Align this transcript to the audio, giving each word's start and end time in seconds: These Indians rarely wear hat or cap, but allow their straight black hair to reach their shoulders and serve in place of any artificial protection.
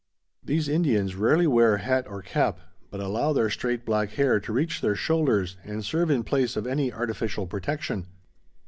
These 0.43 0.67
Indians 0.67 1.15
rarely 1.15 1.45
wear 1.45 1.77
hat 1.77 2.07
or 2.07 2.23
cap, 2.23 2.59
but 2.89 2.99
allow 2.99 3.33
their 3.33 3.51
straight 3.51 3.85
black 3.85 4.13
hair 4.13 4.39
to 4.39 4.51
reach 4.51 4.81
their 4.81 4.95
shoulders 4.95 5.57
and 5.63 5.85
serve 5.85 6.09
in 6.09 6.23
place 6.23 6.55
of 6.57 6.65
any 6.65 6.91
artificial 6.91 7.45
protection. 7.45 8.07